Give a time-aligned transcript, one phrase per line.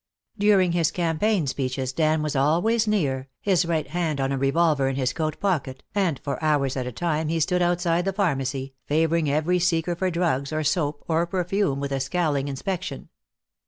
[0.39, 4.95] During his campaign speeches Dan was always near, his right hand on a revolver in
[4.95, 9.29] his coat pocket, and for hours at a time he stood outside the pharmacy, favoring
[9.29, 13.09] every seeker for drugs or soap or perfume with a scowling inspection.